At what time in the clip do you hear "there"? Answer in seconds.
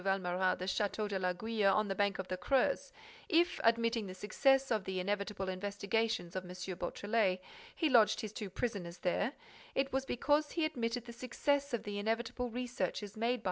8.97-9.33